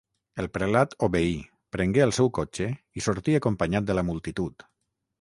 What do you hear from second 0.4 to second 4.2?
El prelat obeí, prengué el seu cotxe i sortí acompanyat de la